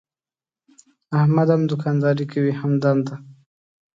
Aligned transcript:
احمد 1.19 1.47
هم 1.53 1.61
دوکانداري 1.71 2.25
کوي 2.31 2.51
هم 2.59 2.71
دنده. 2.83 3.15